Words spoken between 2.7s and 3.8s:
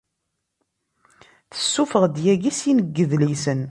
n yedlisen.